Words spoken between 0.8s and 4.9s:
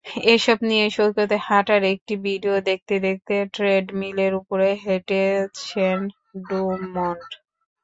সৈকতে হাঁটার একটি ভিডিও দেখতে দেখতে ট্রেডমিলের ওপরে